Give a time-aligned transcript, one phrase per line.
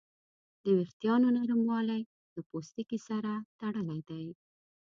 [0.63, 2.01] د وېښتیانو نرموالی
[2.35, 4.25] د پوستکي سره تړلی دی.